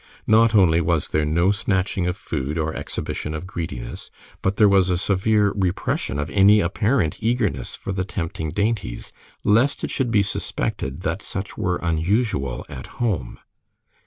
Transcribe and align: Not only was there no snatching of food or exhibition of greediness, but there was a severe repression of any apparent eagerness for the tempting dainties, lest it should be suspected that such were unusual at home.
Not 0.25 0.55
only 0.55 0.81
was 0.81 1.09
there 1.09 1.27
no 1.27 1.51
snatching 1.51 2.07
of 2.07 2.17
food 2.17 2.57
or 2.57 2.73
exhibition 2.75 3.35
of 3.35 3.45
greediness, 3.45 4.09
but 4.41 4.55
there 4.55 4.67
was 4.67 4.89
a 4.89 4.97
severe 4.97 5.51
repression 5.55 6.17
of 6.17 6.31
any 6.31 6.59
apparent 6.59 7.17
eagerness 7.19 7.75
for 7.75 7.91
the 7.91 8.03
tempting 8.03 8.49
dainties, 8.49 9.13
lest 9.43 9.83
it 9.83 9.91
should 9.91 10.09
be 10.09 10.23
suspected 10.23 11.01
that 11.01 11.21
such 11.21 11.55
were 11.55 11.77
unusual 11.83 12.65
at 12.67 12.87
home. 12.97 13.37